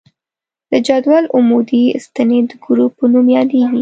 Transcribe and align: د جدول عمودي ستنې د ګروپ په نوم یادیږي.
د 0.71 0.73
جدول 0.87 1.25
عمودي 1.35 1.83
ستنې 2.05 2.39
د 2.49 2.51
ګروپ 2.65 2.91
په 2.99 3.05
نوم 3.11 3.27
یادیږي. 3.37 3.69